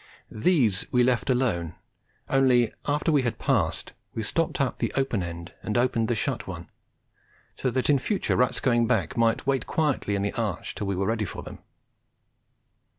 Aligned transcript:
These 0.33 0.87
we 0.91 1.03
left 1.03 1.29
alone, 1.29 1.75
only 2.27 2.71
after 2.87 3.11
we 3.11 3.21
had 3.21 3.37
passed 3.37 3.93
we 4.15 4.23
stopped 4.23 4.59
up 4.59 4.79
the 4.79 4.91
open 4.95 5.21
end 5.21 5.53
and 5.61 5.77
opened 5.77 6.07
the 6.07 6.15
shut 6.15 6.47
one, 6.47 6.71
so 7.53 7.69
that 7.69 7.87
in 7.87 7.99
future 7.99 8.35
rats 8.35 8.59
going 8.59 8.87
back 8.87 9.15
might 9.15 9.45
wait 9.45 9.67
quietly 9.67 10.15
in 10.15 10.23
the 10.23 10.33
arch 10.33 10.73
till 10.73 10.87
we 10.87 10.95
were 10.95 11.05
ready 11.05 11.25
for 11.25 11.43
them. 11.43 11.59